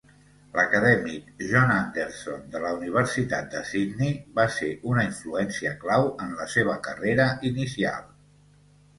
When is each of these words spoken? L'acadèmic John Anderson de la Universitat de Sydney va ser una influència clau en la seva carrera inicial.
L'acadèmic 0.53 1.27
John 1.49 1.73
Anderson 1.73 2.47
de 2.55 2.61
la 2.63 2.71
Universitat 2.77 3.51
de 3.55 3.61
Sydney 3.71 4.15
va 4.39 4.45
ser 4.55 4.69
una 4.93 5.03
influència 5.09 5.73
clau 5.83 6.07
en 6.25 6.33
la 6.39 6.47
seva 6.55 6.79
carrera 6.89 7.29
inicial. 7.51 8.09